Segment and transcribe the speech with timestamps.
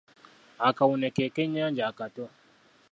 [0.67, 2.25] Akawune ke kennyanja akato.